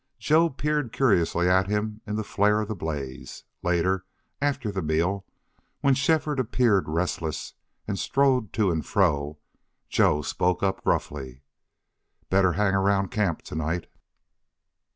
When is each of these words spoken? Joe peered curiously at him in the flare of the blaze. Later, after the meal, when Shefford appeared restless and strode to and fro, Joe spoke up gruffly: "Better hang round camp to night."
Joe 0.17 0.49
peered 0.49 0.91
curiously 0.91 1.47
at 1.47 1.67
him 1.67 2.01
in 2.07 2.15
the 2.15 2.23
flare 2.23 2.59
of 2.59 2.67
the 2.67 2.73
blaze. 2.75 3.43
Later, 3.61 4.03
after 4.41 4.71
the 4.71 4.81
meal, 4.81 5.27
when 5.81 5.93
Shefford 5.93 6.39
appeared 6.39 6.89
restless 6.89 7.53
and 7.87 7.99
strode 7.99 8.51
to 8.53 8.71
and 8.71 8.83
fro, 8.83 9.37
Joe 9.89 10.23
spoke 10.23 10.63
up 10.63 10.83
gruffly: 10.83 11.43
"Better 12.31 12.53
hang 12.53 12.73
round 12.73 13.11
camp 13.11 13.43
to 13.43 13.53
night." 13.53 13.85